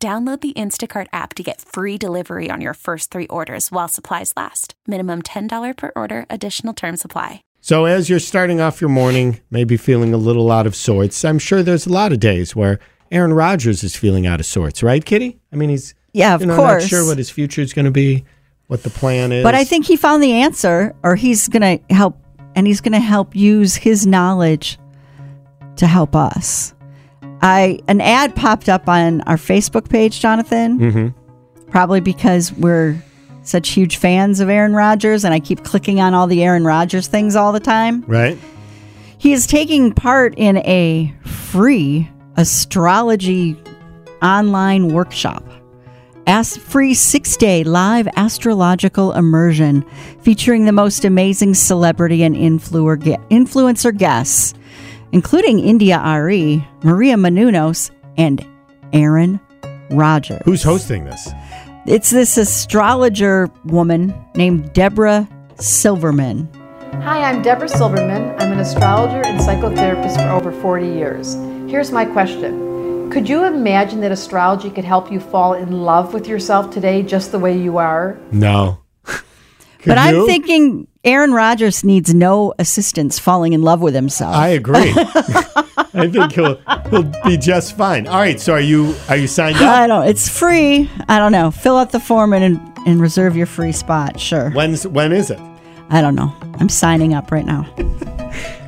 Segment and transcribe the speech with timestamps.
[0.00, 4.32] Download the Instacart app to get free delivery on your first three orders while supplies
[4.36, 4.74] last.
[4.86, 7.42] Minimum $10 per order, additional term supply.
[7.60, 11.40] So, as you're starting off your morning, maybe feeling a little out of sorts, I'm
[11.40, 12.78] sure there's a lot of days where
[13.10, 15.40] Aaron Rodgers is feeling out of sorts, right, Kitty?
[15.52, 16.84] I mean, he's Yeah, of you know, course.
[16.84, 18.24] not sure what his future is going to be,
[18.68, 19.42] what the plan is.
[19.42, 22.16] But I think he found the answer, or he's going to help,
[22.54, 24.78] and he's going to help use his knowledge
[25.74, 26.72] to help us.
[27.40, 30.78] I an ad popped up on our Facebook page, Jonathan.
[30.78, 31.70] Mm-hmm.
[31.70, 32.96] Probably because we're
[33.42, 37.08] such huge fans of Aaron Rodgers, and I keep clicking on all the Aaron Rodgers
[37.08, 38.04] things all the time.
[38.06, 38.38] right?
[39.18, 43.56] He is taking part in a free astrology
[44.22, 45.44] online workshop.
[46.26, 49.84] As free six day live astrological immersion
[50.20, 54.54] featuring the most amazing celebrity and influer influencer guests,
[55.12, 58.44] including India Arie, Maria Menounos, and
[58.92, 59.40] Aaron
[59.90, 60.42] Rodgers.
[60.44, 61.30] Who's hosting this?
[61.86, 65.28] It's this astrologer woman named Debra
[65.58, 66.48] Silverman.
[67.02, 68.34] Hi, I'm Debra Silverman.
[68.38, 71.34] I'm an astrologer and psychotherapist for over 40 years.
[71.70, 76.28] Here's my question Could you imagine that astrology could help you fall in love with
[76.28, 78.18] yourself today just the way you are?
[78.32, 78.78] No.
[79.88, 84.34] But I'm thinking Aaron Rodgers needs no assistance falling in love with himself.
[84.36, 84.92] I agree.
[85.94, 86.56] I think he'll
[86.90, 88.06] he'll be just fine.
[88.06, 88.38] All right.
[88.40, 89.62] So are you are you signed up?
[89.62, 90.06] I don't.
[90.06, 90.88] It's free.
[91.08, 91.50] I don't know.
[91.50, 94.20] Fill out the form and and reserve your free spot.
[94.20, 94.50] Sure.
[94.50, 95.40] When's when is it?
[95.90, 96.32] I don't know.
[96.60, 97.64] I'm signing up right now.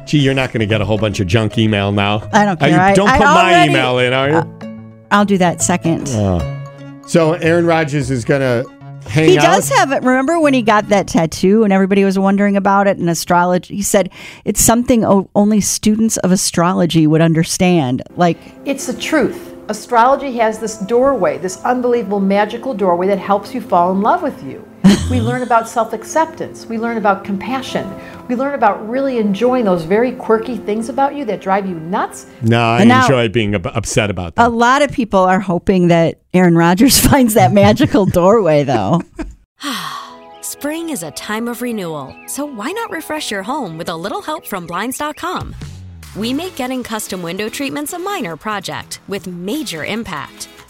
[0.07, 2.29] Gee, you're not going to get a whole bunch of junk email now.
[2.33, 2.81] I don't Are you- care.
[2.81, 4.59] I- don't I put my already- email in, are you?
[5.13, 6.09] I'll do that second.
[6.13, 7.01] Oh.
[7.07, 8.69] so Aaron Rodgers is going to
[9.07, 9.43] hang he out.
[9.43, 10.03] does have it.
[10.03, 13.77] Remember when he got that tattoo and everybody was wondering about it in astrology?
[13.77, 14.11] He said
[14.45, 18.03] it's something o- only students of astrology would understand.
[18.17, 19.55] Like, It's the truth.
[19.69, 24.43] Astrology has this doorway, this unbelievable magical doorway that helps you fall in love with
[24.43, 24.67] you.
[25.11, 25.27] We mm-hmm.
[25.27, 27.93] learn about self acceptance, we learn about compassion,
[28.29, 32.27] we learn about really enjoying those very quirky things about you that drive you nuts.
[32.43, 34.47] no, I And now- enjoy being ab- upset about that.
[34.47, 39.03] a lot of people are hoping that Aaron Rodgers finds that magical doorway, though.
[40.43, 44.23] Spring is a time of renewal, so why not refresh your home with a little
[44.23, 45.55] help from Blinds.com?
[46.17, 50.49] We make getting custom window treatments a minor project with major impact.